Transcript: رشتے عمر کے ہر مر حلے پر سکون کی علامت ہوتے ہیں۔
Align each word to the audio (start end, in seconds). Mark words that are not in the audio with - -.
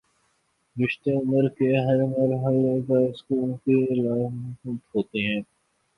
رشتے 0.75 1.11
عمر 1.11 1.47
کے 1.49 1.69
ہر 1.77 2.03
مر 2.05 2.33
حلے 2.43 2.79
پر 2.87 3.13
سکون 3.13 3.53
کی 3.57 3.75
علامت 3.91 4.67
ہوتے 4.95 5.27
ہیں۔ 5.27 5.41